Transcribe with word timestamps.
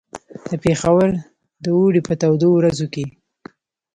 د 0.49 0.51
پېښور 0.63 1.07
د 1.63 1.65
اوړي 1.77 2.01
په 2.07 2.13
تودو 2.21 2.47
ورځو 2.57 2.85
کې. 2.93 3.05